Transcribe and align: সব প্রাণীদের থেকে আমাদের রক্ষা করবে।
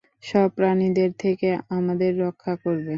সব 0.23 0.47
প্রাণীদের 0.57 1.11
থেকে 1.23 1.47
আমাদের 1.77 2.11
রক্ষা 2.23 2.53
করবে। 2.63 2.89